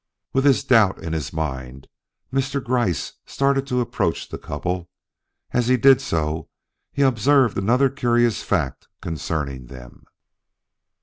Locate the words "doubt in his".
0.63-1.31